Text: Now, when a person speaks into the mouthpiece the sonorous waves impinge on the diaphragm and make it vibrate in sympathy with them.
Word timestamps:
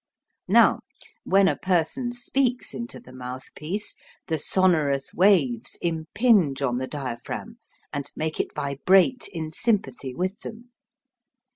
Now, 0.47 0.79
when 1.25 1.47
a 1.47 1.55
person 1.55 2.11
speaks 2.11 2.73
into 2.73 2.99
the 2.99 3.13
mouthpiece 3.13 3.93
the 4.25 4.39
sonorous 4.39 5.13
waves 5.13 5.77
impinge 5.79 6.63
on 6.63 6.79
the 6.79 6.87
diaphragm 6.87 7.59
and 7.93 8.11
make 8.15 8.39
it 8.39 8.55
vibrate 8.55 9.27
in 9.27 9.51
sympathy 9.51 10.15
with 10.15 10.39
them. 10.39 10.71